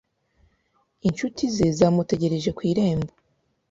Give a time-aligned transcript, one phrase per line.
[1.07, 3.11] Inshuti ze zamutegereje ku irembo.